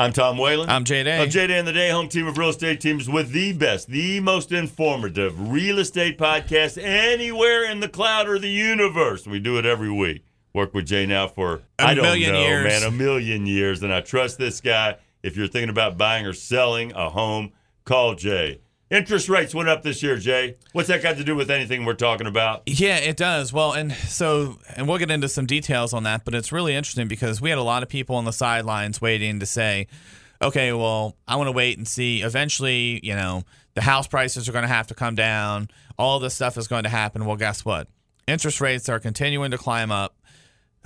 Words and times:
I'm 0.00 0.14
Tom 0.14 0.38
Whalen. 0.38 0.70
I'm 0.70 0.84
Jay 0.84 1.02
Day. 1.02 1.22
Of 1.22 1.28
Jay 1.28 1.46
Day 1.46 1.58
and 1.58 1.68
the 1.68 1.74
Day, 1.74 1.90
home 1.90 2.08
team 2.08 2.26
of 2.26 2.38
real 2.38 2.48
estate 2.48 2.80
teams 2.80 3.06
with 3.06 3.32
the 3.32 3.52
best, 3.52 3.88
the 3.88 4.18
most 4.20 4.50
informative 4.50 5.50
real 5.50 5.78
estate 5.78 6.16
podcast 6.16 6.82
anywhere 6.82 7.70
in 7.70 7.80
the 7.80 7.88
cloud 7.88 8.26
or 8.26 8.38
the 8.38 8.48
universe. 8.48 9.26
We 9.26 9.40
do 9.40 9.58
it 9.58 9.66
every 9.66 9.90
week. 9.92 10.24
Work 10.54 10.72
with 10.72 10.86
Jay 10.86 11.04
now 11.04 11.28
for 11.28 11.60
A 11.78 11.88
I 11.88 11.94
don't 11.94 12.04
million 12.04 12.32
know, 12.32 12.40
years. 12.40 12.64
man, 12.64 12.82
a 12.82 12.90
million 12.90 13.44
years, 13.44 13.82
and 13.82 13.92
I 13.92 14.00
trust 14.00 14.38
this 14.38 14.62
guy. 14.62 14.96
If 15.22 15.36
you're 15.36 15.48
thinking 15.48 15.68
about 15.68 15.98
buying 15.98 16.24
or 16.24 16.32
selling 16.32 16.92
a 16.92 17.10
home, 17.10 17.52
call 17.84 18.14
Jay. 18.14 18.62
Interest 18.90 19.28
rates 19.28 19.54
went 19.54 19.68
up 19.68 19.84
this 19.84 20.02
year, 20.02 20.16
Jay. 20.16 20.56
What's 20.72 20.88
that 20.88 21.00
got 21.00 21.16
to 21.16 21.22
do 21.22 21.36
with 21.36 21.48
anything 21.48 21.84
we're 21.84 21.94
talking 21.94 22.26
about? 22.26 22.62
Yeah, 22.66 22.96
it 22.96 23.16
does. 23.16 23.52
Well, 23.52 23.72
and 23.72 23.92
so, 23.92 24.58
and 24.74 24.88
we'll 24.88 24.98
get 24.98 25.12
into 25.12 25.28
some 25.28 25.46
details 25.46 25.92
on 25.92 26.02
that, 26.02 26.24
but 26.24 26.34
it's 26.34 26.50
really 26.50 26.74
interesting 26.74 27.06
because 27.06 27.40
we 27.40 27.50
had 27.50 27.58
a 27.60 27.62
lot 27.62 27.84
of 27.84 27.88
people 27.88 28.16
on 28.16 28.24
the 28.24 28.32
sidelines 28.32 29.00
waiting 29.00 29.38
to 29.38 29.46
say, 29.46 29.86
okay, 30.42 30.72
well, 30.72 31.16
I 31.28 31.36
want 31.36 31.46
to 31.46 31.52
wait 31.52 31.78
and 31.78 31.86
see. 31.86 32.22
Eventually, 32.22 32.98
you 33.04 33.14
know, 33.14 33.44
the 33.74 33.80
house 33.80 34.08
prices 34.08 34.48
are 34.48 34.52
going 34.52 34.62
to 34.62 34.68
have 34.68 34.88
to 34.88 34.94
come 34.94 35.14
down. 35.14 35.68
All 35.96 36.18
this 36.18 36.34
stuff 36.34 36.58
is 36.58 36.66
going 36.66 36.82
to 36.82 36.88
happen. 36.88 37.26
Well, 37.26 37.36
guess 37.36 37.64
what? 37.64 37.86
Interest 38.26 38.60
rates 38.60 38.88
are 38.88 38.98
continuing 38.98 39.52
to 39.52 39.58
climb 39.58 39.92
up. 39.92 40.16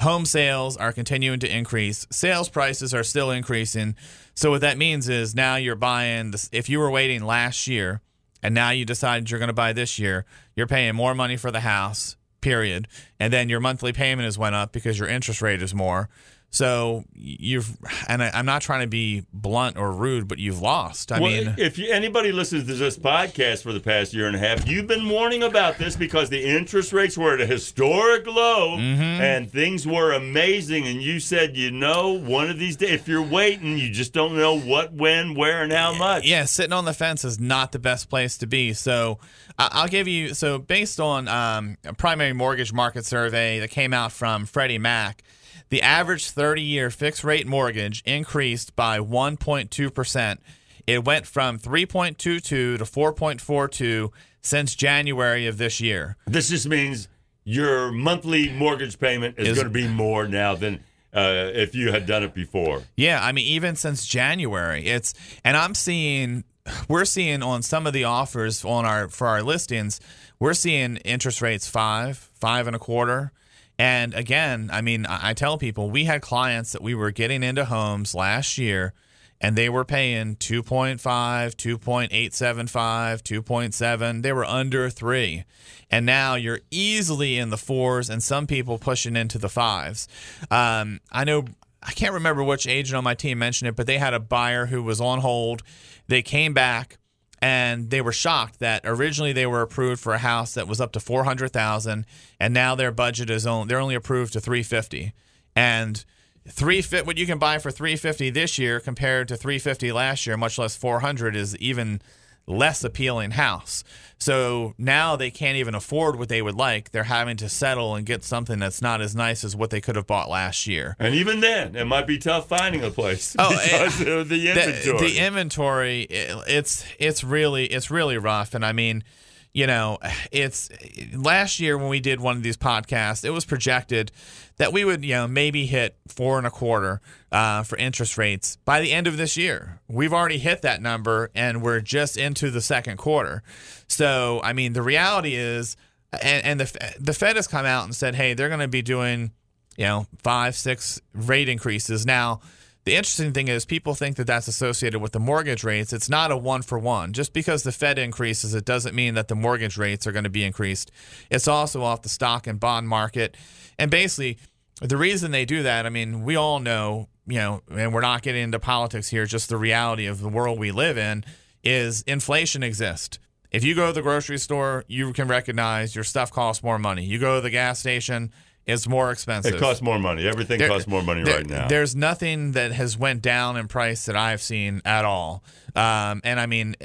Home 0.00 0.26
sales 0.26 0.76
are 0.76 0.92
continuing 0.92 1.38
to 1.40 1.56
increase. 1.56 2.06
Sales 2.10 2.48
prices 2.48 2.92
are 2.92 3.04
still 3.04 3.30
increasing. 3.30 3.94
So 4.34 4.50
what 4.50 4.60
that 4.62 4.76
means 4.76 5.08
is 5.08 5.34
now 5.34 5.56
you're 5.56 5.76
buying 5.76 6.32
this 6.32 6.48
if 6.52 6.68
you 6.68 6.78
were 6.78 6.90
waiting 6.90 7.24
last 7.24 7.66
year 7.66 8.00
and 8.42 8.54
now 8.54 8.70
you 8.70 8.84
decided 8.84 9.30
you're 9.30 9.38
going 9.38 9.48
to 9.48 9.54
buy 9.54 9.72
this 9.72 9.98
year, 9.98 10.26
you're 10.54 10.66
paying 10.66 10.94
more 10.94 11.14
money 11.14 11.36
for 11.36 11.50
the 11.50 11.60
house, 11.60 12.16
period. 12.40 12.88
And 13.18 13.32
then 13.32 13.48
your 13.48 13.60
monthly 13.60 13.92
payment 13.92 14.24
has 14.26 14.36
went 14.36 14.54
up 14.54 14.72
because 14.72 14.98
your 14.98 15.08
interest 15.08 15.40
rate 15.40 15.62
is 15.62 15.74
more. 15.74 16.10
So 16.54 17.02
you've 17.16 17.76
and 18.06 18.22
I, 18.22 18.30
I'm 18.32 18.46
not 18.46 18.62
trying 18.62 18.82
to 18.82 18.86
be 18.86 19.24
blunt 19.32 19.76
or 19.76 19.90
rude, 19.90 20.28
but 20.28 20.38
you've 20.38 20.60
lost. 20.60 21.10
I 21.10 21.18
well, 21.18 21.32
mean, 21.32 21.54
if 21.58 21.78
you, 21.78 21.90
anybody 21.90 22.30
listens 22.30 22.68
to 22.68 22.74
this 22.74 22.96
podcast 22.96 23.64
for 23.64 23.72
the 23.72 23.80
past 23.80 24.14
year 24.14 24.28
and 24.28 24.36
a 24.36 24.38
half, 24.38 24.68
you've 24.68 24.86
been 24.86 25.08
warning 25.08 25.42
about 25.42 25.78
this 25.78 25.96
because 25.96 26.30
the 26.30 26.40
interest 26.40 26.92
rates 26.92 27.18
were 27.18 27.34
at 27.34 27.40
a 27.40 27.46
historic 27.46 28.24
low 28.28 28.76
Mm-hmm. 28.78 29.02
and 29.02 29.50
things 29.50 29.84
were 29.84 30.12
amazing. 30.12 30.86
And 30.86 31.02
you 31.02 31.18
said, 31.18 31.56
you 31.56 31.72
know, 31.72 32.12
one 32.12 32.48
of 32.50 32.58
these 32.60 32.76
days, 32.76 32.90
if 32.92 33.08
you're 33.08 33.20
waiting, 33.20 33.76
you 33.76 33.90
just 33.90 34.12
don't 34.12 34.36
know 34.36 34.56
what, 34.56 34.92
when, 34.92 35.34
where, 35.34 35.62
and 35.64 35.72
how 35.72 35.92
much. 35.96 36.24
Yeah, 36.24 36.44
sitting 36.44 36.72
on 36.72 36.84
the 36.84 36.92
fence 36.94 37.24
is 37.24 37.40
not 37.40 37.72
the 37.72 37.80
best 37.80 38.08
place 38.08 38.38
to 38.38 38.46
be. 38.46 38.74
So 38.74 39.18
I- 39.58 39.70
I'll 39.72 39.88
give 39.88 40.06
you 40.06 40.34
so 40.34 40.58
based 40.58 41.00
on 41.00 41.26
um, 41.26 41.78
a 41.84 41.94
primary 41.94 42.32
mortgage 42.32 42.72
market 42.72 43.04
survey 43.06 43.58
that 43.58 43.70
came 43.70 43.92
out 43.92 44.12
from 44.12 44.46
Freddie 44.46 44.78
Mac, 44.78 45.24
the 45.68 45.82
average 45.82 46.30
30-year 46.32 46.90
fixed 46.90 47.24
rate 47.24 47.46
mortgage 47.46 48.02
increased 48.04 48.74
by 48.76 48.98
1.2 48.98 49.94
percent. 49.94 50.40
It 50.86 51.04
went 51.04 51.26
from 51.26 51.58
3.22 51.58 52.16
to 52.18 52.76
4.42 52.78 54.10
since 54.42 54.74
January 54.74 55.46
of 55.46 55.56
this 55.58 55.80
year. 55.80 56.16
This 56.26 56.50
just 56.50 56.68
means 56.68 57.08
your 57.44 57.90
monthly 57.90 58.50
mortgage 58.52 58.98
payment 58.98 59.36
is, 59.38 59.48
Is- 59.48 59.54
going 59.54 59.66
to 59.66 59.72
be 59.72 59.88
more 59.88 60.28
now 60.28 60.54
than 60.54 60.80
uh, 61.14 61.50
if 61.54 61.74
you 61.74 61.92
had 61.92 62.06
done 62.06 62.22
it 62.22 62.34
before. 62.34 62.82
Yeah, 62.96 63.24
I 63.24 63.32
mean, 63.32 63.46
even 63.46 63.76
since 63.76 64.04
January, 64.04 64.86
it's 64.86 65.14
and 65.44 65.56
I'm 65.56 65.74
seeing 65.74 66.44
we're 66.88 67.04
seeing 67.04 67.42
on 67.42 67.62
some 67.62 67.86
of 67.86 67.92
the 67.92 68.04
offers 68.04 68.64
on 68.64 68.84
our 68.84 69.08
for 69.08 69.26
our 69.28 69.42
listings, 69.42 70.00
we're 70.40 70.54
seeing 70.54 70.96
interest 70.98 71.40
rates 71.40 71.68
five, 71.68 72.18
five 72.34 72.66
and 72.66 72.74
a 72.74 72.78
quarter. 72.78 73.32
And 73.78 74.14
again, 74.14 74.70
I 74.72 74.80
mean, 74.80 75.06
I 75.08 75.34
tell 75.34 75.58
people 75.58 75.90
we 75.90 76.04
had 76.04 76.22
clients 76.22 76.72
that 76.72 76.82
we 76.82 76.94
were 76.94 77.10
getting 77.10 77.42
into 77.42 77.64
homes 77.64 78.14
last 78.14 78.56
year 78.56 78.94
and 79.40 79.56
they 79.56 79.68
were 79.68 79.84
paying 79.84 80.36
2.5, 80.36 81.00
2.875, 81.00 83.22
2.7. 83.22 84.22
They 84.22 84.32
were 84.32 84.44
under 84.44 84.88
3. 84.88 85.44
And 85.90 86.06
now 86.06 86.34
you're 86.34 86.60
easily 86.70 87.38
in 87.38 87.50
the 87.50 87.56
4s 87.56 88.08
and 88.08 88.22
some 88.22 88.46
people 88.46 88.78
pushing 88.78 89.16
into 89.16 89.38
the 89.38 89.48
5s. 89.48 90.06
Um, 90.50 91.00
I 91.10 91.24
know 91.24 91.44
I 91.82 91.92
can't 91.92 92.14
remember 92.14 92.42
which 92.42 92.66
agent 92.66 92.96
on 92.96 93.04
my 93.04 93.14
team 93.14 93.38
mentioned 93.38 93.68
it, 93.68 93.76
but 93.76 93.86
they 93.86 93.98
had 93.98 94.14
a 94.14 94.20
buyer 94.20 94.66
who 94.66 94.82
was 94.82 95.00
on 95.00 95.20
hold. 95.20 95.62
They 96.08 96.22
came 96.22 96.54
back 96.54 96.98
and 97.44 97.90
they 97.90 98.00
were 98.00 98.10
shocked 98.10 98.58
that 98.60 98.80
originally 98.86 99.34
they 99.34 99.44
were 99.44 99.60
approved 99.60 100.00
for 100.00 100.14
a 100.14 100.18
house 100.18 100.54
that 100.54 100.66
was 100.66 100.80
up 100.80 100.92
to 100.92 100.98
400,000 100.98 102.06
and 102.40 102.54
now 102.54 102.74
their 102.74 102.90
budget 102.90 103.28
is 103.28 103.46
only 103.46 103.68
they're 103.68 103.78
only 103.78 103.94
approved 103.94 104.32
to 104.32 104.40
350. 104.40 105.12
And 105.54 106.02
three 106.48 106.80
fit 106.80 107.04
what 107.04 107.18
you 107.18 107.26
can 107.26 107.38
buy 107.38 107.58
for 107.58 107.70
350 107.70 108.30
this 108.30 108.58
year 108.58 108.80
compared 108.80 109.28
to 109.28 109.36
350 109.36 109.92
last 109.92 110.26
year, 110.26 110.38
much 110.38 110.58
less 110.58 110.74
400 110.74 111.36
is 111.36 111.54
even 111.58 112.00
less 112.46 112.84
appealing 112.84 113.32
house. 113.32 113.84
So 114.18 114.74
now 114.78 115.16
they 115.16 115.30
can't 115.30 115.56
even 115.56 115.74
afford 115.74 116.16
what 116.18 116.28
they 116.28 116.40
would 116.40 116.54
like. 116.54 116.92
They're 116.92 117.04
having 117.04 117.36
to 117.38 117.48
settle 117.48 117.94
and 117.94 118.06
get 118.06 118.22
something 118.24 118.58
that's 118.58 118.80
not 118.80 119.00
as 119.02 119.14
nice 119.14 119.44
as 119.44 119.54
what 119.56 119.70
they 119.70 119.80
could 119.80 119.96
have 119.96 120.06
bought 120.06 120.30
last 120.30 120.66
year. 120.66 120.96
And 120.98 121.14
even 121.14 121.40
then, 121.40 121.74
it 121.76 121.84
might 121.84 122.06
be 122.06 122.16
tough 122.18 122.48
finding 122.48 122.82
a 122.84 122.90
place 122.90 123.34
Oh, 123.38 123.50
because 123.62 124.00
eh, 124.00 124.10
of 124.10 124.28
the 124.28 124.48
inventory. 124.48 124.98
The, 124.98 125.04
the 125.14 125.18
inventory, 125.18 126.02
it- 126.02 126.38
it's 126.46 126.84
it's 126.98 127.22
really 127.24 127.66
it's 127.66 127.90
really 127.90 128.16
rough, 128.16 128.54
and 128.54 128.64
I 128.64 128.72
mean, 128.72 129.04
you 129.54 129.66
know, 129.66 129.98
it's 130.30 130.68
last 131.14 131.60
year 131.60 131.78
when 131.78 131.88
we 131.88 132.00
did 132.00 132.20
one 132.20 132.36
of 132.36 132.42
these 132.42 132.56
podcasts, 132.56 133.24
it 133.24 133.30
was 133.30 133.44
projected 133.44 134.12
that 134.56 134.72
we 134.72 134.84
would 134.84 135.04
you 135.04 135.14
know 135.14 135.26
maybe 135.26 135.64
hit 135.64 135.96
four 136.08 136.36
and 136.36 136.46
a 136.46 136.50
quarter 136.50 137.00
uh, 137.32 137.62
for 137.62 137.78
interest 137.78 138.18
rates 138.18 138.56
by 138.64 138.80
the 138.80 138.92
end 138.92 139.06
of 139.06 139.16
this 139.16 139.36
year. 139.36 139.80
We've 139.88 140.12
already 140.12 140.38
hit 140.38 140.62
that 140.62 140.82
number, 140.82 141.30
and 141.34 141.62
we're 141.62 141.80
just 141.80 142.16
into 142.16 142.50
the 142.50 142.60
second 142.60 142.98
quarter. 142.98 143.42
So 143.88 144.40
I 144.42 144.52
mean, 144.52 144.74
the 144.74 144.82
reality 144.82 145.34
is, 145.34 145.76
and, 146.12 146.44
and 146.44 146.60
the 146.60 146.94
the 147.00 147.14
Fed 147.14 147.36
has 147.36 147.46
come 147.46 147.64
out 147.64 147.84
and 147.84 147.94
said, 147.94 148.16
hey, 148.16 148.34
they're 148.34 148.48
going 148.48 148.60
to 148.60 148.68
be 148.68 148.82
doing 148.82 149.30
you 149.76 149.84
know, 149.84 150.06
five, 150.22 150.54
six 150.54 151.00
rate 151.12 151.48
increases. 151.48 152.06
Now, 152.06 152.40
the 152.84 152.94
interesting 152.94 153.32
thing 153.32 153.48
is 153.48 153.64
people 153.64 153.94
think 153.94 154.16
that 154.16 154.26
that's 154.26 154.46
associated 154.46 155.00
with 155.00 155.12
the 155.12 155.20
mortgage 155.20 155.64
rates. 155.64 155.92
It's 155.92 156.10
not 156.10 156.30
a 156.30 156.36
one 156.36 156.62
for 156.62 156.78
one. 156.78 157.12
Just 157.12 157.32
because 157.32 157.62
the 157.62 157.72
Fed 157.72 157.98
increases, 157.98 158.54
it 158.54 158.64
doesn't 158.64 158.94
mean 158.94 159.14
that 159.14 159.28
the 159.28 159.34
mortgage 159.34 159.78
rates 159.78 160.06
are 160.06 160.12
going 160.12 160.24
to 160.24 160.30
be 160.30 160.44
increased. 160.44 160.90
It's 161.30 161.48
also 161.48 161.82
off 161.82 162.02
the 162.02 162.08
stock 162.10 162.46
and 162.46 162.60
bond 162.60 162.88
market. 162.88 163.36
And 163.78 163.90
basically, 163.90 164.38
the 164.82 164.96
reason 164.98 165.30
they 165.30 165.46
do 165.46 165.62
that, 165.62 165.86
I 165.86 165.88
mean, 165.88 166.24
we 166.24 166.36
all 166.36 166.60
know, 166.60 167.08
you 167.26 167.36
know, 167.36 167.62
and 167.70 167.94
we're 167.94 168.02
not 168.02 168.22
getting 168.22 168.42
into 168.42 168.58
politics 168.58 169.08
here, 169.08 169.24
just 169.24 169.48
the 169.48 169.56
reality 169.56 170.06
of 170.06 170.20
the 170.20 170.28
world 170.28 170.58
we 170.58 170.70
live 170.70 170.98
in 170.98 171.24
is 171.62 172.02
inflation 172.02 172.62
exists. 172.62 173.18
If 173.50 173.64
you 173.64 173.74
go 173.74 173.86
to 173.86 173.92
the 173.92 174.02
grocery 174.02 174.38
store, 174.38 174.84
you 174.88 175.12
can 175.12 175.28
recognize 175.28 175.94
your 175.94 176.04
stuff 176.04 176.32
costs 176.32 176.62
more 176.62 176.78
money. 176.78 177.04
You 177.04 177.18
go 177.18 177.36
to 177.36 177.40
the 177.40 177.50
gas 177.50 177.78
station, 177.78 178.32
it's 178.66 178.88
more 178.88 179.10
expensive. 179.10 179.54
it 179.54 179.60
costs 179.60 179.82
more 179.82 179.98
money. 179.98 180.26
Everything 180.26 180.58
There- 180.58 180.68
costs 180.68 180.86
more 180.88 181.02
money 181.02 181.22
there- 181.22 181.36
right 181.38 181.46
now. 181.46 181.68
There's 181.68 181.94
nothing 181.94 182.52
that 182.52 182.72
has 182.72 182.96
went 182.96 183.22
down 183.22 183.56
in 183.56 183.68
price 183.68 184.06
that 184.06 184.16
I've 184.16 184.40
seen 184.42 184.80
at 184.84 185.04
all. 185.04 185.44
Um, 185.76 186.20
and 186.24 186.38
I 186.40 186.46
mean, 186.46 186.76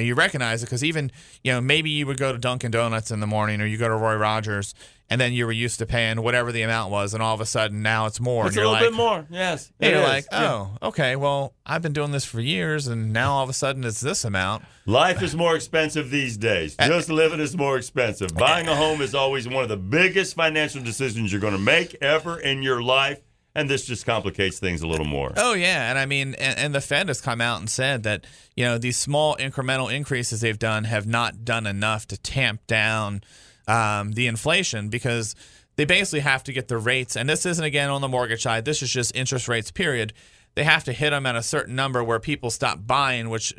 you 0.00 0.14
recognize 0.14 0.62
it 0.62 0.66
because 0.66 0.82
even 0.84 1.10
you 1.42 1.52
know 1.52 1.60
maybe 1.60 1.90
you 1.90 2.06
would 2.06 2.18
go 2.18 2.32
to 2.32 2.38
Dunkin' 2.38 2.70
Donuts 2.70 3.10
in 3.10 3.20
the 3.20 3.26
morning 3.26 3.60
or 3.60 3.66
you 3.66 3.76
go 3.76 3.88
to 3.88 3.94
Roy 3.96 4.16
Rogers 4.16 4.74
and 5.10 5.20
then 5.20 5.32
you 5.32 5.44
were 5.46 5.52
used 5.52 5.78
to 5.80 5.86
paying 5.86 6.22
whatever 6.22 6.50
the 6.50 6.62
amount 6.62 6.90
was, 6.90 7.14
and 7.14 7.22
all 7.22 7.34
of 7.34 7.40
a 7.40 7.46
sudden 7.46 7.82
now 7.82 8.06
it's 8.06 8.20
more. 8.20 8.46
It's 8.46 8.56
a 8.56 8.60
little 8.60 8.72
like, 8.72 8.82
bit 8.82 8.92
more. 8.94 9.26
Yes. 9.30 9.70
And 9.78 9.92
you're 9.92 10.00
is. 10.00 10.08
like, 10.08 10.26
Yeah. 10.32 10.52
oh, 10.52 10.88
okay. 10.88 11.16
Well, 11.16 11.54
I've 11.66 11.82
been 11.82 11.92
doing 11.92 12.10
this 12.10 12.24
for 12.24 12.40
years, 12.40 12.86
and 12.86 13.12
now 13.12 13.32
all 13.32 13.42
of 13.44 13.50
a 13.50 13.54
sudden 13.54 13.84
it's 13.84 14.00
this 14.00 14.24
amount. 14.24 14.64
Life 14.86 15.22
is 15.22 15.34
more 15.34 15.56
expensive 15.56 16.10
these 16.10 16.36
days. 16.36 16.76
Just 16.76 17.10
living 17.10 17.40
is 17.40 17.56
more 17.56 17.76
expensive. 17.76 18.34
Buying 18.34 18.66
a 18.66 18.74
home 18.74 19.00
is 19.00 19.14
always 19.14 19.48
one 19.48 19.62
of 19.62 19.68
the 19.68 19.76
biggest 19.76 20.34
financial 20.34 20.82
decisions 20.82 21.32
you're 21.32 21.40
going 21.40 21.54
to 21.54 21.58
make 21.58 21.96
ever 22.02 22.38
in 22.40 22.62
your 22.62 22.82
life. 22.82 23.20
And 23.56 23.70
this 23.70 23.86
just 23.86 24.04
complicates 24.04 24.58
things 24.58 24.82
a 24.82 24.86
little 24.88 25.06
more. 25.06 25.32
Oh 25.36 25.54
yeah, 25.54 25.88
and 25.88 25.96
I 25.96 26.06
mean, 26.06 26.34
and, 26.34 26.58
and 26.58 26.74
the 26.74 26.80
Fed 26.80 27.06
has 27.06 27.20
come 27.20 27.40
out 27.40 27.60
and 27.60 27.70
said 27.70 28.02
that 28.02 28.26
you 28.56 28.64
know 28.64 28.78
these 28.78 28.96
small 28.96 29.36
incremental 29.36 29.94
increases 29.94 30.40
they've 30.40 30.58
done 30.58 30.82
have 30.82 31.06
not 31.06 31.44
done 31.44 31.64
enough 31.64 32.04
to 32.08 32.18
tamp 32.18 32.66
down 32.66 33.22
um, 33.68 34.12
the 34.12 34.26
inflation 34.26 34.88
because 34.88 35.34
they 35.76 35.84
basically 35.84 36.20
have 36.20 36.44
to 36.44 36.52
get 36.52 36.68
the 36.68 36.78
rates, 36.78 37.16
and 37.16 37.28
this 37.28 37.44
isn't 37.46 37.64
again 37.64 37.90
on 37.90 38.00
the 38.00 38.08
mortgage 38.08 38.42
side. 38.42 38.64
This 38.64 38.82
is 38.82 38.90
just 38.90 39.14
interest 39.14 39.48
rates. 39.48 39.70
Period. 39.70 40.12
They 40.54 40.64
have 40.64 40.84
to 40.84 40.92
hit 40.92 41.10
them 41.10 41.26
at 41.26 41.34
a 41.34 41.42
certain 41.42 41.74
number 41.74 42.04
where 42.04 42.20
people 42.20 42.50
stop 42.50 42.86
buying, 42.86 43.28
which 43.28 43.52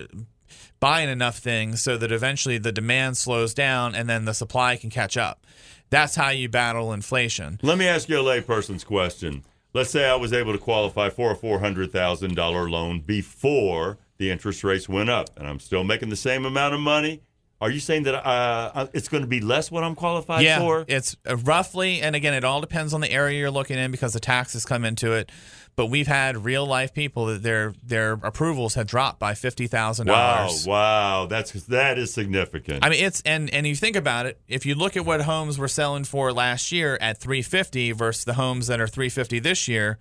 buying 0.79 1.09
enough 1.09 1.37
things 1.37 1.81
so 1.81 1.97
that 1.97 2.11
eventually 2.11 2.57
the 2.57 2.71
demand 2.71 3.17
slows 3.17 3.53
down 3.53 3.95
and 3.95 4.09
then 4.09 4.25
the 4.25 4.33
supply 4.33 4.75
can 4.77 4.89
catch 4.89 5.17
up. 5.17 5.45
That's 5.89 6.15
how 6.15 6.29
you 6.29 6.49
battle 6.49 6.93
inflation. 6.93 7.59
Let 7.61 7.77
me 7.77 7.87
ask 7.87 8.09
you 8.09 8.19
a 8.19 8.23
layperson's 8.23 8.83
question. 8.83 9.43
Let's 9.73 9.89
say 9.89 10.09
I 10.09 10.15
was 10.15 10.31
able 10.31 10.53
to 10.53 10.57
qualify 10.57 11.09
for 11.09 11.31
a 11.31 11.35
$400,000 11.35 12.69
loan 12.69 13.01
before 13.01 13.97
the 14.17 14.31
interest 14.31 14.63
rates 14.63 14.87
went 14.87 15.09
up, 15.09 15.29
and 15.37 15.47
I'm 15.47 15.59
still 15.59 15.83
making 15.83 16.09
the 16.09 16.15
same 16.15 16.45
amount 16.45 16.73
of 16.73 16.79
money. 16.79 17.21
Are 17.61 17.71
you 17.71 17.79
saying 17.79 18.03
that 18.03 18.15
uh, 18.15 18.87
it's 18.93 19.07
going 19.07 19.23
to 19.23 19.27
be 19.27 19.39
less 19.39 19.71
what 19.71 19.83
I'm 19.83 19.95
qualified 19.95 20.43
yeah, 20.43 20.59
for? 20.59 20.83
it's 20.87 21.15
uh, 21.27 21.37
roughly, 21.37 22.01
and 22.01 22.15
again, 22.15 22.33
it 22.33 22.43
all 22.43 22.59
depends 22.59 22.93
on 22.93 22.99
the 23.01 23.09
area 23.09 23.39
you're 23.39 23.49
looking 23.49 23.77
in 23.77 23.91
because 23.91 24.11
the 24.13 24.19
taxes 24.19 24.65
come 24.65 24.83
into 24.83 25.13
it. 25.13 25.31
but 25.77 25.85
we've 25.87 26.07
had 26.07 26.43
real 26.45 26.65
life 26.65 26.93
people 26.93 27.25
that 27.27 27.43
their 27.43 27.73
their 27.81 28.13
approvals 28.23 28.75
have 28.75 28.87
dropped 28.87 29.19
by 29.19 29.33
fifty 29.33 29.67
thousand 29.67 30.07
Wow, 30.09 30.37
dollars. 30.47 30.67
wow, 30.67 31.25
that's 31.27 31.51
that 31.67 31.97
is 31.97 32.13
significant. 32.13 32.83
I 32.83 32.89
mean, 32.89 33.03
it's 33.03 33.21
and 33.25 33.49
and 33.53 33.65
you 33.65 33.75
think 33.75 33.95
about 33.95 34.25
it. 34.25 34.39
If 34.49 34.65
you 34.65 34.75
look 34.75 34.97
at 34.97 35.05
what 35.05 35.21
homes 35.21 35.57
were 35.57 35.69
selling 35.69 36.03
for 36.03 36.33
last 36.33 36.71
year 36.73 36.97
at 37.01 37.19
350 37.19 37.93
versus 37.93 38.25
the 38.25 38.33
homes 38.33 38.67
that 38.67 38.81
are 38.81 38.87
350 38.87 39.39
this 39.39 39.67
year, 39.69 39.97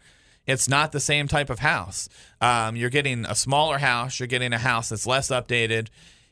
it's 0.47 0.69
not 0.69 0.91
the 0.93 1.01
same 1.01 1.29
type 1.29 1.51
of 1.51 1.61
house. 1.61 2.09
Um, 2.41 2.75
you're 2.77 2.91
getting 2.91 3.25
a 3.27 3.35
smaller 3.37 3.79
house. 3.79 4.19
You're 4.21 4.27
getting 4.27 4.53
a 4.53 4.59
house 4.59 4.89
that's 4.91 5.07
less 5.07 5.29
updated, 5.29 5.89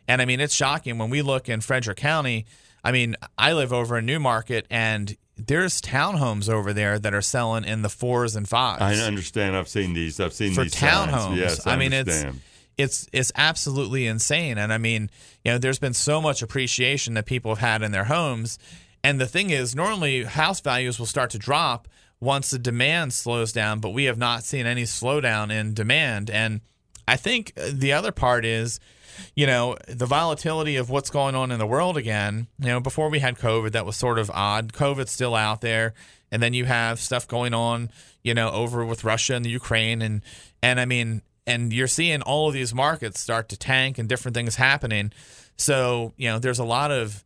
and 0.09 0.23
I 0.23 0.25
mean, 0.25 0.41
it's 0.41 0.55
shocking 0.55 0.99
when 0.99 1.11
we 1.11 1.23
look 1.23 1.49
in 1.49 1.61
Frederick 1.61 1.99
County. 1.99 2.47
I 2.85 2.93
mean, 2.93 3.17
I 3.39 3.53
live 3.53 3.73
over 3.73 3.99
in 3.99 4.07
New 4.07 4.19
Market, 4.19 4.67
and 4.71 5.17
there's 5.37 5.81
townhomes 5.81 6.49
over 6.49 6.73
there 6.73 6.99
that 6.99 7.15
are 7.15 7.23
selling 7.23 7.65
in 7.65 7.83
the 7.83 7.89
fours 7.89 8.37
and 8.37 8.49
fives 8.49 8.83
I 8.83 8.95
understand. 8.97 9.57
I've 9.57 9.69
seen 9.69 9.95
these. 9.95 10.21
I've 10.21 10.33
seen 10.33 10.55
for 10.55 10.65
these 10.65 10.77
signs. 10.77 11.13
townhomes. 11.13 11.37
Yes, 11.37 11.67
I, 11.67 11.75
I 11.75 11.77
mean, 11.77 11.93
it's 11.93 12.11
understand. 12.11 12.41
it's 12.77 13.09
it's 13.13 13.33
absolutely 13.37 14.07
insane. 14.07 14.59
And 14.59 14.73
I 14.73 14.79
mean, 14.79 15.11
you 15.45 15.53
know, 15.53 15.59
there's 15.59 15.79
been 15.79 15.95
so 15.95 16.21
much 16.21 16.43
appreciation 16.43 17.15
that 17.15 17.27
people 17.27 17.55
have 17.55 17.67
had 17.67 17.83
in 17.83 17.93
their 17.93 18.05
homes. 18.05 18.59
And 19.05 19.21
the 19.21 19.27
thing 19.27 19.51
is, 19.51 19.75
normally 19.75 20.25
house 20.25 20.61
values 20.61 20.99
will 20.99 21.07
start 21.07 21.31
to 21.31 21.39
drop 21.39 21.89
once 22.21 22.51
the 22.51 22.59
demand 22.59 23.13
slows 23.13 23.53
down, 23.53 23.81
but 23.81 23.91
we 23.91 24.05
have 24.05 24.19
not 24.19 24.45
seen 24.45 24.65
any 24.65 24.85
slowdown 24.85 25.53
in 25.53 25.75
demand. 25.75 26.31
And 26.31 26.61
I 27.07 27.17
think 27.17 27.53
uh, 27.57 27.71
the 27.73 27.93
other 27.93 28.13
part 28.13 28.45
is, 28.45 28.81
you 29.35 29.47
know, 29.47 29.77
the 29.89 30.07
volatility 30.07 30.77
of 30.77 30.91
what's 30.91 31.11
going 31.11 31.35
on 31.35 31.51
in 31.51 31.59
the 31.59 31.67
world 31.67 31.97
again. 31.97 32.47
You 32.59 32.69
know, 32.69 32.81
before 32.81 33.09
we 33.09 33.19
had 33.19 33.39
COVID, 33.39 33.73
that 33.73 33.87
was 33.87 33.97
sort 33.97 34.19
of 34.19 34.31
odd. 34.33 34.73
COVID's 34.73 35.11
still 35.11 35.35
out 35.35 35.61
there, 35.61 35.95
and 36.31 36.43
then 36.43 36.55
you 36.55 36.65
have 36.65 36.99
stuff 37.01 37.27
going 37.27 37.55
on, 37.55 37.91
you 38.23 38.35
know, 38.35 38.51
over 38.51 38.85
with 38.85 39.05
Russia 39.05 39.35
and 39.35 39.45
the 39.45 39.51
Ukraine, 39.51 40.03
and 40.03 40.23
and 40.63 40.81
I 40.81 40.85
mean, 40.85 41.23
and 41.47 41.73
you're 41.73 41.89
seeing 41.89 42.23
all 42.23 42.49
of 42.49 42.55
these 42.55 42.75
markets 42.75 43.21
start 43.21 43.49
to 43.51 43.57
tank 43.57 43.99
and 43.99 44.09
different 44.09 44.35
things 44.35 44.57
happening. 44.57 45.13
So 45.57 46.15
you 46.17 46.29
know, 46.29 46.39
there's 46.39 46.59
a 46.59 46.65
lot 46.65 46.91
of 46.91 47.25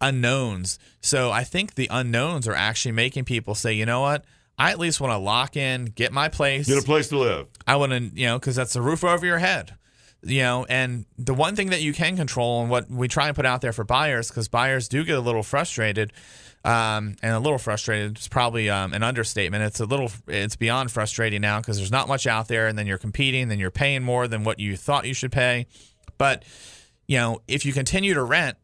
unknowns. 0.00 0.78
So 1.00 1.30
I 1.30 1.44
think 1.44 1.74
the 1.74 1.88
unknowns 1.90 2.46
are 2.46 2.54
actually 2.54 2.92
making 2.92 3.24
people 3.24 3.54
say, 3.54 3.72
you 3.72 3.86
know 3.86 4.00
what? 4.00 4.24
I 4.58 4.70
at 4.70 4.78
least 4.78 5.00
want 5.00 5.12
to 5.12 5.18
lock 5.18 5.56
in, 5.56 5.86
get 5.86 6.12
my 6.12 6.28
place. 6.28 6.66
Get 6.66 6.78
a 6.78 6.82
place 6.82 7.08
to 7.08 7.18
live. 7.18 7.48
I 7.66 7.76
want 7.76 7.92
to, 7.92 7.98
you 7.98 8.26
know, 8.26 8.38
because 8.38 8.56
that's 8.56 8.72
the 8.72 8.82
roof 8.82 9.04
over 9.04 9.24
your 9.24 9.38
head. 9.38 9.74
You 10.22 10.42
know, 10.42 10.66
and 10.68 11.04
the 11.18 11.34
one 11.34 11.54
thing 11.54 11.70
that 11.70 11.82
you 11.82 11.92
can 11.92 12.16
control 12.16 12.62
and 12.62 12.70
what 12.70 12.90
we 12.90 13.06
try 13.06 13.28
and 13.28 13.36
put 13.36 13.46
out 13.46 13.60
there 13.60 13.72
for 13.72 13.84
buyers, 13.84 14.28
because 14.28 14.48
buyers 14.48 14.88
do 14.88 15.04
get 15.04 15.16
a 15.16 15.20
little 15.20 15.42
frustrated, 15.42 16.12
um, 16.64 17.16
and 17.22 17.34
a 17.34 17.38
little 17.38 17.58
frustrated 17.58 18.18
is 18.18 18.26
probably 18.26 18.68
um, 18.68 18.92
an 18.92 19.02
understatement. 19.02 19.62
It's 19.62 19.78
a 19.78 19.84
little, 19.84 20.10
it's 20.26 20.56
beyond 20.56 20.90
frustrating 20.90 21.42
now 21.42 21.60
because 21.60 21.76
there's 21.76 21.92
not 21.92 22.08
much 22.08 22.26
out 22.26 22.48
there, 22.48 22.66
and 22.66 22.78
then 22.78 22.86
you're 22.86 22.98
competing, 22.98 23.48
then 23.48 23.60
you're 23.60 23.70
paying 23.70 24.02
more 24.02 24.26
than 24.26 24.42
what 24.42 24.58
you 24.58 24.76
thought 24.76 25.06
you 25.06 25.14
should 25.14 25.32
pay. 25.32 25.66
But 26.18 26.44
you 27.06 27.18
know, 27.18 27.42
if 27.46 27.64
you 27.64 27.72
continue 27.72 28.14
to 28.14 28.22
rent, 28.22 28.56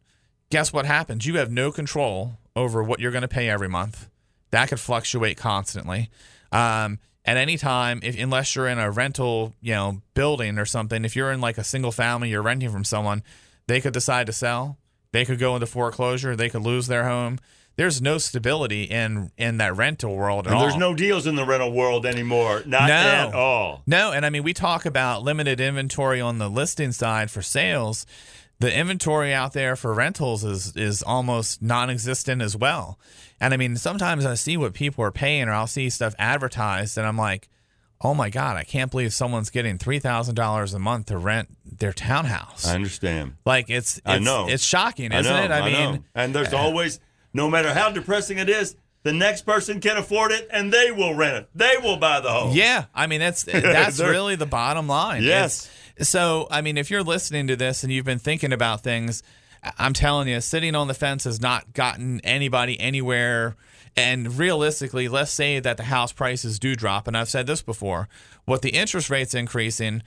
guess 0.50 0.73
what 0.73 0.87
happens? 0.87 1.27
You 1.27 1.37
have 1.37 1.53
no 1.53 1.71
control 1.71 2.39
over 2.56 2.83
what 2.83 2.99
you're 2.99 3.12
going 3.12 3.23
to 3.23 3.29
pay 3.29 3.49
every 3.49 3.69
month. 3.69 4.09
That 4.52 4.69
could 4.69 4.81
fluctuate 4.81 5.37
constantly. 5.37 6.08
Um, 6.52 6.99
at 7.25 7.37
any 7.37 7.56
time, 7.56 8.00
if 8.02 8.19
unless 8.19 8.54
you're 8.56 8.69
in 8.69 8.78
a 8.78 8.90
rental, 8.90 9.54
you 9.60 9.72
know, 9.75 10.02
building 10.14 10.58
or 10.58 10.64
something, 10.64 11.04
if 11.04 11.14
you're 11.16 11.32
in 11.32 11.40
like 11.40 11.58
a 11.58 11.64
single 11.64 11.93
family, 11.93 12.28
you're 12.31 12.43
renting 12.43 12.70
from 12.70 12.84
someone, 12.84 13.22
they 13.66 13.81
could 13.81 13.93
decide 13.93 14.26
to 14.26 14.32
sell. 14.32 14.78
They 15.12 15.25
could 15.25 15.38
go 15.38 15.54
into 15.54 15.66
foreclosure. 15.66 16.34
They 16.37 16.49
could 16.49 16.62
lose 16.62 16.87
their 16.87 17.04
home. 17.04 17.38
There's 17.76 18.02
no 18.02 18.19
stability 18.19 18.82
in 18.84 19.31
in 19.38 19.56
that 19.58 19.75
rental 19.76 20.14
world 20.14 20.46
at 20.46 20.50
And 20.52 20.56
all. 20.56 20.62
there's 20.62 20.76
no 20.76 20.94
deals 20.94 21.26
in 21.26 21.37
the 21.37 21.46
rental 21.46 21.72
world 21.72 22.05
anymore. 22.05 22.62
Not 22.66 22.88
No. 22.88 22.94
at 22.94 23.34
all. 23.34 23.82
No, 23.87 24.12
and 24.12 24.26
I 24.26 24.31
mean 24.31 24.43
we 24.43 24.52
talk 24.52 24.84
about 24.84 25.22
limited 25.22 25.58
inventory 25.60 26.20
on 26.20 26.37
the 26.38 26.50
listing 26.50 26.93
side 26.93 27.31
for 27.31 27.40
sales. 27.40 28.05
The 28.62 28.79
inventory 28.79 29.35
out 29.35 29.55
there 29.55 29.75
for 29.75 29.93
rentals 29.93 30.44
is 30.44 30.76
is 30.76 31.03
almost 31.03 31.62
non-existent 31.62 32.41
as 32.41 32.56
well. 32.56 32.97
And 33.41 33.53
I 33.53 33.56
mean 33.56 33.75
sometimes 33.75 34.25
I 34.25 34.35
see 34.35 34.56
what 34.56 34.73
people 34.73 35.03
are 35.05 35.11
paying 35.11 35.49
or 35.49 35.53
I'll 35.53 35.67
see 35.67 35.91
stuff 35.91 36.14
advertised 36.17 36.97
and 36.97 37.05
I'm 37.05 37.19
like, 37.19 37.49
"Oh 38.03 38.14
my 38.14 38.31
god, 38.31 38.56
I 38.56 38.62
can't 38.62 38.88
believe 38.88 39.12
someone's 39.12 39.50
getting 39.50 39.79
$3,000 39.79 40.75
a 40.75 40.79
month 40.79 41.06
to 41.06 41.19
rent 41.19 41.49
their 41.64 41.93
townhouse." 41.93 42.64
I 42.64 42.76
understand. 42.76 43.35
like 43.44 43.69
it's, 43.69 43.99
it's 43.99 44.06
I 44.06 44.20
know. 44.20 44.47
it's 44.49 44.62
shocking, 44.65 45.11
isn't 45.11 45.25
know, 45.25 45.43
it? 45.43 45.50
I, 45.50 45.69
mean, 45.69 45.94
know. 45.94 46.05
and 46.15 46.32
there's 46.32 46.53
uh, 46.53 46.58
always, 46.58 47.00
no 47.35 47.50
matter 47.50 47.75
how 47.75 47.91
depressing 47.91 48.38
it 48.38 48.49
is, 48.49 48.76
the 49.03 49.12
next 49.12 49.43
person 49.43 49.81
can 49.81 49.97
afford 49.97 50.31
it, 50.31 50.47
and 50.53 50.73
they 50.73 50.93
will 50.93 51.15
rent 51.17 51.37
it. 51.37 51.49
They 51.53 51.75
will 51.82 51.97
buy 51.97 52.20
the 52.20 52.31
home. 52.31 52.53
Yeah, 52.55 52.85
I 52.94 53.08
mean 53.08 53.19
that's 53.19 53.43
that's 53.53 53.99
really 53.99 54.37
the 54.37 54.47
bottom 54.47 54.87
line. 54.87 55.25
Yes. 55.25 55.65
It's- 55.65 55.81
so 56.00 56.47
I 56.50 56.61
mean, 56.61 56.77
if 56.77 56.91
you're 56.91 57.03
listening 57.03 57.47
to 57.49 57.56
this 57.56 57.83
and 57.83 57.93
you've 57.93 58.05
been 58.05 58.19
thinking 58.19 58.53
about 58.53 58.83
things, 58.83 59.23
I'm 59.79 59.93
telling 59.93 60.29
you, 60.29 60.41
sitting 60.41 60.75
on 60.75 60.89
the 60.89 60.94
fence 60.94 61.25
has 61.25 61.41
not 61.41 61.73
gotten 61.73 62.21
anybody 62.21 62.79
anywhere. 62.81 63.56
And 63.97 64.39
realistically, 64.39 65.09
let's 65.09 65.31
say 65.31 65.61
that 65.61 65.77
the 65.77 65.85
house 65.85 66.12
prices 66.12 66.59
do 66.59 66.75
drop, 66.75 67.06
and 67.06 67.17
I've 67.17 67.29
said 67.29 67.47
this 67.47 67.62
before, 67.62 68.09
with 68.47 68.62
the 68.62 68.71
interest 68.71 69.11
rates 69.11 69.35
increasing, 69.35 70.03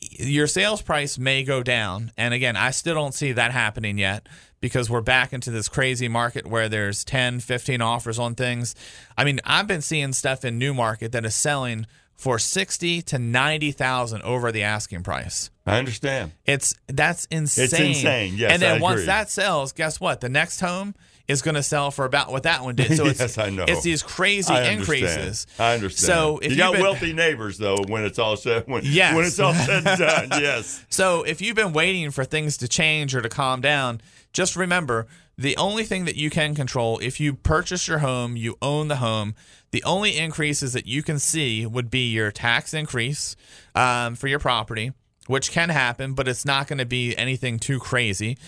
your 0.00 0.46
sales 0.46 0.82
price 0.82 1.18
may 1.18 1.42
go 1.42 1.62
down. 1.62 2.12
And 2.16 2.34
again, 2.34 2.56
I 2.56 2.70
still 2.70 2.94
don't 2.94 3.14
see 3.14 3.32
that 3.32 3.52
happening 3.52 3.98
yet 3.98 4.26
because 4.60 4.88
we're 4.88 5.00
back 5.00 5.32
into 5.32 5.50
this 5.50 5.68
crazy 5.68 6.08
market 6.08 6.46
where 6.46 6.68
there's 6.68 7.04
10, 7.04 7.40
15 7.40 7.80
offers 7.80 8.18
on 8.18 8.34
things. 8.34 8.74
I 9.16 9.24
mean, 9.24 9.40
I've 9.44 9.66
been 9.66 9.82
seeing 9.82 10.12
stuff 10.12 10.44
in 10.44 10.58
New 10.58 10.74
Market 10.74 11.12
that 11.12 11.24
is 11.24 11.34
selling 11.34 11.86
for 12.16 12.38
60 12.38 13.02
to 13.02 13.18
90,000 13.18 14.22
over 14.22 14.50
the 14.50 14.62
asking 14.62 15.02
price. 15.02 15.50
I 15.66 15.78
understand. 15.78 16.32
It's 16.46 16.74
that's 16.86 17.26
insane. 17.26 17.64
It's 17.64 17.72
insane. 17.78 18.34
Yes, 18.36 18.52
and 18.52 18.62
then 18.62 18.76
I 18.78 18.80
once 18.80 18.94
agree. 19.00 19.06
that 19.06 19.30
sells, 19.30 19.72
guess 19.72 20.00
what? 20.00 20.20
The 20.20 20.28
next 20.28 20.60
home 20.60 20.94
is 21.28 21.42
going 21.42 21.56
to 21.56 21.62
sell 21.62 21.90
for 21.90 22.04
about 22.04 22.30
what 22.30 22.44
that 22.44 22.62
one 22.62 22.76
did. 22.76 22.96
So 22.96 23.04
it's, 23.06 23.18
Yes, 23.20 23.36
I 23.36 23.50
know. 23.50 23.64
it's 23.66 23.82
these 23.82 24.02
crazy 24.02 24.54
I 24.54 24.70
increases. 24.70 25.46
I 25.58 25.74
understand. 25.74 26.06
So 26.06 26.38
if 26.38 26.52
you 26.52 26.56
got 26.56 26.72
been- 26.74 26.82
wealthy 26.82 27.12
neighbors, 27.12 27.58
though, 27.58 27.78
when 27.88 28.04
it's 28.04 28.18
all 28.18 28.36
said, 28.36 28.62
when, 28.66 28.82
Yes. 28.84 29.14
when 29.16 29.24
it's 29.24 29.38
all 29.40 29.52
said 29.52 29.86
and 29.86 29.98
done, 29.98 30.28
yes. 30.40 30.84
So 30.88 31.24
if 31.24 31.40
you've 31.42 31.56
been 31.56 31.72
waiting 31.72 32.12
for 32.12 32.24
things 32.24 32.56
to 32.58 32.68
change 32.68 33.14
or 33.14 33.20
to 33.22 33.28
calm 33.28 33.60
down, 33.60 34.00
just 34.32 34.54
remember 34.54 35.08
the 35.38 35.56
only 35.58 35.84
thing 35.84 36.06
that 36.06 36.16
you 36.16 36.30
can 36.30 36.54
control 36.54 36.98
if 36.98 37.20
you 37.20 37.34
purchase 37.34 37.86
your 37.86 37.98
home, 37.98 38.36
you 38.36 38.56
own 38.62 38.88
the 38.88 38.96
home. 38.96 39.34
The 39.70 39.84
only 39.84 40.16
increases 40.16 40.72
that 40.72 40.86
you 40.86 41.02
can 41.02 41.18
see 41.18 41.66
would 41.66 41.90
be 41.90 42.10
your 42.10 42.30
tax 42.30 42.72
increase 42.72 43.36
um, 43.74 44.14
for 44.14 44.28
your 44.28 44.38
property, 44.38 44.92
which 45.26 45.50
can 45.50 45.68
happen, 45.68 46.14
but 46.14 46.26
it's 46.26 46.46
not 46.46 46.68
going 46.68 46.78
to 46.78 46.86
be 46.86 47.14
anything 47.18 47.58
too 47.58 47.78
crazy. 47.78 48.38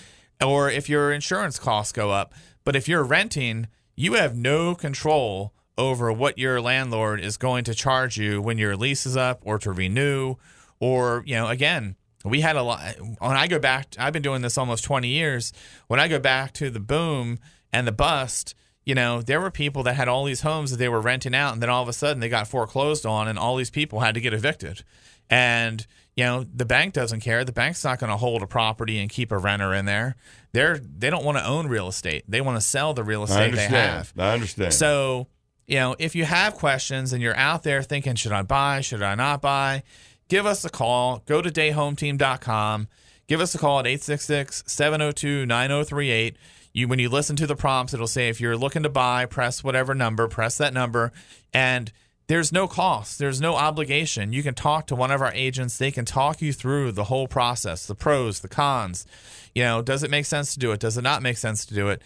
Or 0.43 0.71
if 0.71 0.89
your 0.89 1.13
insurance 1.13 1.59
costs 1.59 1.93
go 1.93 2.11
up. 2.11 2.33
But 2.65 2.75
if 2.75 2.89
you're 2.89 3.05
renting, 3.05 3.69
you 3.95 4.15
have 4.15 4.37
no 4.37 4.75
control 4.75 5.53
over 5.77 6.11
what 6.11 6.39
your 6.39 6.61
landlord 6.61 7.21
is 7.21 7.37
going 7.37 7.65
to 7.65 7.75
charge 7.75 8.17
you 8.17 8.41
when 8.41 8.57
your 8.57 8.77
lease 8.77 9.05
is 9.05 9.17
up 9.17 9.43
or 9.45 9.59
to 9.59 9.73
renew. 9.73 10.37
Or, 10.81 11.23
you 11.27 11.35
know, 11.35 11.49
again, 11.49 11.97
we 12.25 12.41
had 12.41 12.57
a 12.57 12.63
lot. 12.63 12.97
When 12.99 13.37
I 13.37 13.47
go 13.47 13.59
back, 13.59 13.95
I've 13.99 14.13
been 14.13 14.23
doing 14.23 14.43
this 14.43 14.59
almost 14.59 14.85
20 14.85 15.09
years. 15.09 15.53
When 15.87 16.01
I 16.01 16.09
go 16.09 16.19
back 16.19 16.53
to 16.55 16.71
the 16.71 16.81
boom 16.81 17.39
and 17.73 17.87
the 17.87 17.93
bust, 17.93 18.55
you 18.85 18.95
know, 18.95 19.21
there 19.23 19.41
were 19.41 19.51
people 19.51 19.83
that 19.85 19.95
had 19.95 20.09
all 20.09 20.25
these 20.25 20.41
homes 20.41 20.71
that 20.71 20.79
they 20.79 20.89
were 20.89 21.01
renting 21.01 21.35
out, 21.35 21.53
and 21.53 21.63
then 21.63 21.69
all 21.71 21.83
of 21.83 21.89
a 21.89 21.93
sudden 21.93 22.21
they 22.21 22.29
got 22.29 22.49
foreclosed 22.49 23.05
on, 23.05 23.29
and 23.29 23.39
all 23.39 23.57
these 23.57 23.71
people 23.71 24.01
had 24.01 24.15
to 24.15 24.21
get 24.21 24.33
evicted. 24.33 24.83
And 25.31 25.87
you 26.19 26.25
know, 26.25 26.45
the 26.53 26.65
bank 26.65 26.95
doesn't 26.95 27.21
care. 27.21 27.45
The 27.45 27.53
bank's 27.53 27.85
not 27.85 28.01
going 28.01 28.11
to 28.11 28.17
hold 28.17 28.43
a 28.43 28.47
property 28.49 28.99
and 28.99 29.09
keep 29.09 29.31
a 29.31 29.39
renter 29.39 29.73
in 29.73 29.85
there. 29.85 30.17
They're 30.53 30.79
they 30.79 31.11
don't 31.11 31.25
want 31.25 31.39
to 31.39 31.47
own 31.47 31.69
real 31.69 31.87
estate. 31.87 32.25
They 32.27 32.41
want 32.41 32.57
to 32.57 32.61
sell 32.61 32.93
the 32.93 33.05
real 33.05 33.23
estate 33.23 33.55
they 33.55 33.69
have. 33.69 34.13
I 34.19 34.33
understand. 34.33 34.75
So, 34.75 35.29
you 35.69 35.77
know, 35.77 35.95
if 36.01 36.17
you 36.17 36.25
have 36.25 36.55
questions 36.55 37.13
and 37.13 37.23
you're 37.23 37.37
out 37.37 37.63
there 37.63 37.85
thinking, 37.85 38.17
should 38.17 38.33
I 38.33 38.43
buy? 38.43 38.81
Should 38.81 39.01
I 39.01 39.15
not 39.15 39.41
buy? 39.41 39.85
Give 40.29 40.47
us 40.47 40.65
a 40.65 40.71
call. 40.71 41.23
Go 41.27 41.41
to 41.43 41.51
dayhometeam.com. 41.51 42.89
Give 43.27 43.41
us 43.41 43.55
a 43.55 43.59
call 43.59 43.81
at 43.81 43.87
866 43.87 44.65
702 44.67 45.47
9038. 45.47 46.37
You, 46.73 46.89
when 46.89 46.99
you 46.99 47.09
listen 47.09 47.37
to 47.37 47.47
the 47.47 47.57
prompts, 47.57 47.93
it'll 47.93 48.07
say 48.07 48.29
if 48.29 48.41
you're 48.41 48.57
looking 48.57 48.83
to 48.83 48.89
buy, 48.89 49.27
press 49.27 49.65
whatever 49.65 49.95
number, 49.95 50.29
press 50.29 50.59
that 50.59 50.73
number. 50.73 51.13
And 51.53 51.91
there's 52.27 52.53
no 52.53 52.69
cost, 52.69 53.19
there's 53.19 53.41
no 53.41 53.57
obligation. 53.57 54.35
You 54.35 54.43
can 54.43 54.55
talk 54.55 54.87
to 54.89 54.95
one 54.95 55.11
of 55.11 55.23
our 55.23 55.33
agents. 55.33 55.79
They 55.79 55.91
can 55.91 56.05
talk 56.05 56.43
you 56.43 56.53
through 56.53 56.93
the 56.93 57.05
whole 57.05 57.27
process, 57.27 57.87
the 57.87 57.95
pros, 57.95 58.41
the 58.41 58.49
cons. 58.49 59.07
You 59.55 59.63
know, 59.63 59.83
does 59.83 60.03
it 60.03 60.11
make 60.11 60.27
sense 60.27 60.53
to 60.53 60.59
do 60.59 60.73
it? 60.73 60.81
Does 60.81 60.99
it 60.99 61.03
not 61.03 61.23
make 61.23 61.39
sense 61.39 61.65
to 61.67 61.75
do 61.75 61.89
it? 61.89 62.03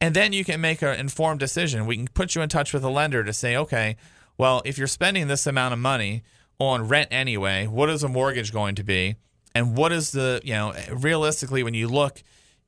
And 0.00 0.14
then 0.14 0.32
you 0.32 0.44
can 0.44 0.60
make 0.60 0.82
an 0.82 0.98
informed 0.98 1.40
decision. 1.40 1.86
We 1.86 1.96
can 1.96 2.08
put 2.08 2.34
you 2.34 2.42
in 2.42 2.48
touch 2.48 2.72
with 2.72 2.84
a 2.84 2.90
lender 2.90 3.22
to 3.22 3.32
say, 3.32 3.56
okay, 3.56 3.96
well, 4.38 4.62
if 4.64 4.76
you're 4.78 4.86
spending 4.86 5.28
this 5.28 5.46
amount 5.46 5.72
of 5.72 5.78
money 5.78 6.22
on 6.58 6.88
rent 6.88 7.08
anyway, 7.10 7.66
what 7.66 7.90
is 7.90 8.02
a 8.02 8.08
mortgage 8.08 8.52
going 8.52 8.74
to 8.76 8.84
be? 8.84 9.16
And 9.54 9.76
what 9.76 9.92
is 9.92 10.10
the, 10.10 10.40
you 10.44 10.52
know, 10.52 10.74
realistically, 10.90 11.62
when 11.62 11.74
you 11.74 11.88
look 11.88 12.22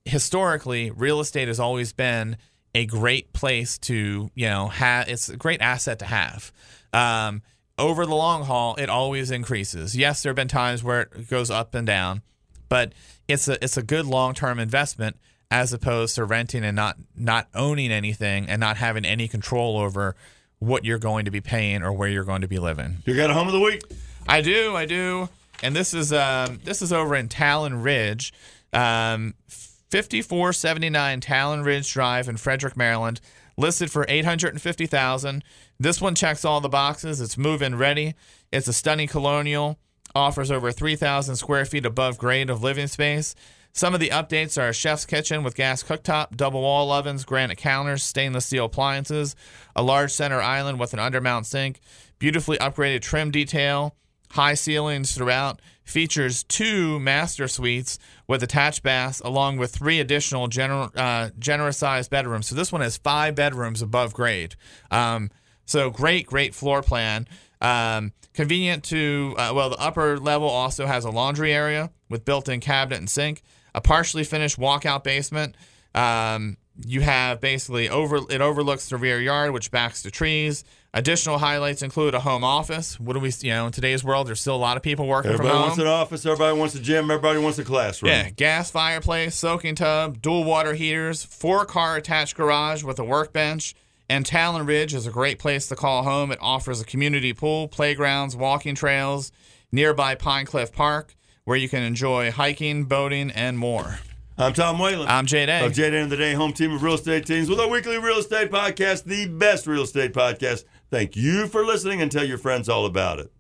historically, 0.04 0.90
real 0.90 1.21
estate 1.21 1.49
has 1.49 1.61
always 1.61 1.92
been 1.92 2.37
a 2.75 2.87
great 2.87 3.33
place 3.33 3.78
to, 3.78 4.30
you 4.35 4.47
know, 4.47 4.68
have, 4.68 5.09
it's 5.09 5.28
a 5.28 5.37
great 5.37 5.61
asset 5.61 5.99
to 5.99 6.04
have. 6.07 6.52
Um, 6.92 7.42
over 7.78 8.04
the 8.07 8.14
long 8.14 8.45
haul, 8.45 8.75
it 8.76 8.88
always 8.88 9.30
increases. 9.30 9.97
Yes, 9.97 10.23
there 10.23 10.30
have 10.30 10.37
been 10.37 10.49
times 10.49 10.83
where 10.83 11.02
it 11.02 11.28
goes 11.28 11.50
up 11.50 11.75
and 11.75 11.87
down, 11.87 12.23
but 12.68 12.92
it's 13.28 13.49
a 13.49 13.62
it's 13.62 13.76
a 13.76 13.83
good 13.83 14.04
long 14.07 14.35
term 14.35 14.59
investment 14.59 15.16
as 15.50 15.73
opposed 15.73 16.16
to 16.16 16.25
renting 16.25 16.64
and 16.64 16.75
not 16.75 16.97
not 17.14 17.49
owning 17.54 17.92
anything 17.92 18.49
and 18.49 18.61
not 18.61 18.76
having 18.76 19.04
any 19.04 19.28
control 19.28 19.78
over 19.78 20.16
what 20.59 20.85
you're 20.85 20.99
going 20.99 21.25
to 21.25 21.31
be 21.31 21.41
paying 21.41 21.83
or 21.83 21.93
where 21.93 22.09
you're 22.09 22.25
going 22.25 22.43
to 22.43 22.49
be 22.49 22.59
living. 22.59 22.99
You 23.05 23.15
got 23.15 23.31
a 23.31 23.35
home 23.35 23.47
of 23.47 23.53
the 23.53 23.61
week? 23.61 23.83
I 24.27 24.41
do, 24.41 24.77
I 24.77 24.85
do, 24.85 25.29
and 25.62 25.75
this 25.75 25.95
is 25.95 26.12
um, 26.12 26.61
this 26.65 26.83
is 26.83 26.93
over 26.93 27.17
in 27.17 27.29
Talon 27.29 27.83
Ridge, 27.83 28.33
um, 28.73 29.35
5479 29.49 31.21
Talon 31.21 31.62
Ridge 31.62 31.93
Drive 31.93 32.29
in 32.29 32.37
Frederick, 32.37 32.77
Maryland, 32.77 33.21
listed 33.57 33.91
for 33.91 34.05
850,000. 34.09 35.43
This 35.81 36.00
one 36.00 36.15
checks 36.15 36.45
all 36.45 36.61
the 36.61 36.69
boxes. 36.69 37.21
It's 37.21 37.38
move-in 37.38 37.77
ready. 37.77 38.15
It's 38.53 38.69
a 38.69 38.73
stunning 38.73 39.09
colonial. 39.09 39.79
Offers 40.15 40.50
over 40.50 40.73
3,000 40.73 41.37
square 41.37 41.65
feet 41.65 41.87
above 41.87 42.19
grade 42.19 42.50
of 42.50 42.62
living 42.62 42.87
space. 42.87 43.35
Some 43.78 43.94
of 43.94 44.00
the 44.00 44.08
updates 44.08 44.61
are 44.61 44.70
a 44.70 44.73
chef's 44.73 45.06
kitchen 45.06 45.44
with 45.44 45.54
gas 45.54 45.85
cooktop, 45.85 46.35
double 46.37 46.62
wall 46.62 46.90
ovens, 46.90 47.25
granite 47.25 47.58
counters, 47.58 48.02
stainless 48.02 48.47
steel 48.47 48.64
appliances, 48.64 49.37
a 49.76 49.85
large 49.85 50.11
center 50.11 50.42
island 50.42 50.80
with 50.80 50.94
an 50.94 50.99
undermount 50.99 51.47
sink, 51.47 51.78
beautifully 52.18 52.58
upgraded 52.58 53.02
trim 53.02 53.30
detail, 53.30 53.94
high 54.32 54.54
ceilings 54.54 55.14
throughout, 55.14 55.61
features 55.85 56.42
two 56.42 56.99
master 56.99 57.47
suites 57.47 58.00
with 58.26 58.42
attached 58.42 58.82
baths, 58.82 59.20
along 59.20 59.58
with 59.58 59.70
three 59.70 60.00
additional 60.00 60.49
gener- 60.49 60.90
uh, 60.97 61.30
generous 61.38 61.76
sized 61.76 62.11
bedrooms. 62.11 62.49
So 62.49 62.56
this 62.56 62.73
one 62.73 62.80
has 62.80 62.97
five 62.97 63.37
bedrooms 63.37 63.80
above 63.80 64.12
grade. 64.12 64.56
Um, 64.90 65.30
so 65.66 65.88
great, 65.88 66.26
great 66.26 66.52
floor 66.52 66.82
plan. 66.82 67.28
Um, 67.61 68.12
convenient 68.35 68.82
to, 68.87 69.37
uh, 69.38 69.52
well, 69.54 69.70
the 69.70 69.78
upper 69.78 70.18
level 70.18 70.49
also 70.49 70.87
has 70.87 71.04
a 71.04 71.11
laundry 71.11 71.52
area 71.52 71.92
with 72.11 72.25
built 72.25 72.49
in 72.49 72.58
cabinet 72.58 72.99
and 72.99 73.08
sink, 73.08 73.44
a 73.75 73.80
partially 73.80 74.25
finished 74.25 74.58
walkout 74.58 75.04
basement. 75.04 75.56
Um, 75.94 76.56
you 76.87 77.00
have 77.00 77.40
basically 77.40 77.88
over 77.88 78.20
it 78.30 78.40
overlooks 78.40 78.88
the 78.88 78.96
rear 78.96 79.20
yard, 79.20 79.52
which 79.52 79.70
backs 79.70 80.02
to 80.02 80.10
trees. 80.10 80.64
Additional 80.94 81.38
highlights 81.38 81.82
include 81.82 82.14
a 82.14 82.20
home 82.20 82.42
office. 82.42 82.98
What 82.98 83.12
do 83.12 83.20
we, 83.20 83.30
you 83.40 83.50
know, 83.50 83.66
in 83.66 83.72
today's 83.72 84.02
world, 84.02 84.26
there's 84.26 84.40
still 84.40 84.56
a 84.56 84.56
lot 84.56 84.76
of 84.76 84.82
people 84.82 85.06
working 85.06 85.32
Everybody 85.32 85.50
from 85.50 85.58
home. 85.58 85.70
Everybody 85.72 85.87
wants 85.87 86.02
an 86.02 86.16
office. 86.16 86.26
Everybody 86.26 86.58
wants 86.58 86.75
a 86.76 86.80
gym. 86.80 87.10
Everybody 87.10 87.38
wants 87.40 87.58
a 87.58 87.64
classroom. 87.64 88.10
Yeah, 88.10 88.30
gas 88.30 88.70
fireplace, 88.70 89.34
soaking 89.34 89.75
tub, 89.75 90.22
dual 90.22 90.44
water 90.44 90.75
heaters, 90.75 91.25
four 91.25 91.66
car 91.66 91.96
attached 91.96 92.37
garage 92.37 92.82
with 92.84 92.98
a 92.98 93.04
workbench. 93.04 93.75
And 94.08 94.25
Talon 94.25 94.64
Ridge 94.64 94.94
is 94.94 95.06
a 95.06 95.10
great 95.10 95.38
place 95.38 95.66
to 95.68 95.76
call 95.76 96.04
home. 96.04 96.32
It 96.32 96.38
offers 96.40 96.80
a 96.80 96.84
community 96.84 97.34
pool, 97.34 97.68
playgrounds, 97.68 98.34
walking 98.34 98.75
trails, 98.75 99.30
nearby 99.70 100.14
Pine 100.14 100.46
Cliff 100.46 100.72
Park, 100.72 101.14
where 101.49 101.57
you 101.57 101.67
can 101.67 101.83
enjoy 101.83 102.31
hiking, 102.31 102.85
boating, 102.85 103.31
and 103.31 103.59
more. 103.59 104.00
I'm 104.37 104.52
Tom 104.52 104.78
Whalen. 104.78 105.09
I'm 105.09 105.25
Jay 105.25 105.47
Day. 105.47 105.64
Of 105.64 105.73
Jay 105.73 105.88
Day 105.88 106.02
and 106.02 106.12
the 106.12 106.17
Day 106.19 106.35
Home 106.35 106.52
Team 106.52 106.75
of 106.75 106.83
Real 106.83 106.93
Estate 106.93 107.25
Teams 107.25 107.49
with 107.49 107.59
our 107.59 107.71
weekly 107.71 107.97
real 107.97 108.19
estate 108.19 108.50
podcast, 108.50 109.05
the 109.05 109.26
best 109.28 109.67
real 109.67 109.85
estate 109.85 110.12
podcast. 110.12 110.64
Thank 110.90 111.17
you 111.17 111.47
for 111.47 111.64
listening 111.64 112.02
and 112.02 112.12
tell 112.12 112.26
your 112.26 112.37
friends 112.37 112.69
all 112.69 112.85
about 112.85 113.21
it. 113.21 113.33